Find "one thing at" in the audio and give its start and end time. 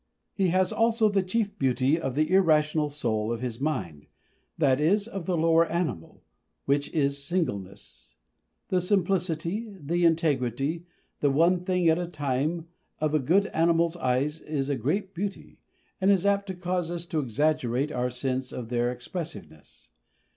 11.29-11.99